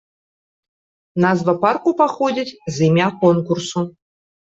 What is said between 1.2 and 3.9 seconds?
Назва парку паходзіць з імя конкурсу.